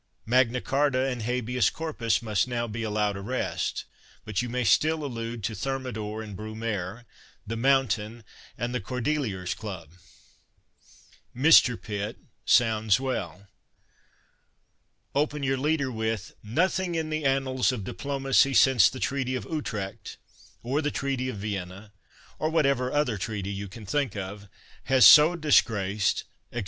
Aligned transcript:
Magna 0.25 0.59
Charta 0.61 1.05
and 1.05 1.21
Habeas 1.21 1.69
Corpus 1.69 2.23
must 2.23 2.47
now 2.47 2.65
be 2.67 2.81
allowed 2.81 3.15
a 3.15 3.21
rest, 3.21 3.85
but 4.25 4.41
you 4.41 4.49
may 4.49 4.63
still 4.63 5.05
allude 5.05 5.43
to 5.43 5.53
Thermidor 5.53 6.23
and 6.23 6.35
Brumaire, 6.35 7.05
the 7.45 7.55
Moim 7.55 7.87
tain 7.87 8.23
and 8.57 8.73
the 8.73 8.81
Cordeliers 8.81 9.53
Club." 9.53 9.91
Mr." 11.45 11.79
Pitt 11.79 12.17
sounds 12.45 12.99
well. 12.99 13.47
Open 15.13 15.43
your 15.43 15.57
leader 15.59 15.91
with" 15.91 16.33
Nothing 16.61 16.95
in 16.95 17.11
the 17.11 17.23
annals 17.23 17.71
of 17.71 17.83
diplomacy 17.83 18.55
since 18.55 18.89
the 18.89 18.99
Treaty 18.99 19.35
of 19.35 19.45
Utrecht 19.45 20.17
(or 20.63 20.81
the 20.81 20.89
Treaty 20.89 21.29
of 21.29 21.37
Vienna, 21.37 21.93
or 22.39 22.49
whatever 22.49 22.91
other 22.91 23.19
treaty 23.19 23.55
you^ 23.55 23.69
can 23.69 23.85
think 23.85 24.15
of) 24.15 24.49
has 24.85 25.05
so 25.05 25.35
disgraced," 25.35 26.23
&c. 26.51 26.59